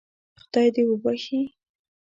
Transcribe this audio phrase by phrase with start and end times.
[0.41, 1.41] خدای دې وبخښي.